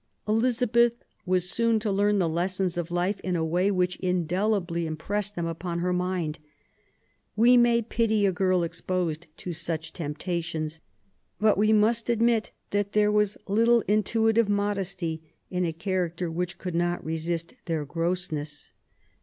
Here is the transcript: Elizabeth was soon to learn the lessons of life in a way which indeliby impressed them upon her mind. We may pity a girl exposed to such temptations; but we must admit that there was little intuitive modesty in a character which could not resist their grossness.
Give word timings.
Elizabeth 0.27 1.05
was 1.27 1.47
soon 1.51 1.79
to 1.79 1.91
learn 1.91 2.17
the 2.17 2.27
lessons 2.27 2.75
of 2.75 2.89
life 2.89 3.19
in 3.19 3.35
a 3.35 3.45
way 3.45 3.69
which 3.69 3.99
indeliby 4.01 4.85
impressed 4.87 5.35
them 5.35 5.45
upon 5.45 5.77
her 5.77 5.93
mind. 5.93 6.39
We 7.35 7.55
may 7.55 7.83
pity 7.83 8.25
a 8.25 8.31
girl 8.31 8.63
exposed 8.63 9.27
to 9.37 9.53
such 9.53 9.93
temptations; 9.93 10.79
but 11.39 11.55
we 11.55 11.71
must 11.71 12.09
admit 12.09 12.51
that 12.71 12.93
there 12.93 13.11
was 13.11 13.37
little 13.47 13.81
intuitive 13.81 14.49
modesty 14.49 15.21
in 15.51 15.65
a 15.65 15.71
character 15.71 16.31
which 16.31 16.57
could 16.57 16.73
not 16.73 17.05
resist 17.05 17.53
their 17.65 17.85
grossness. 17.85 18.71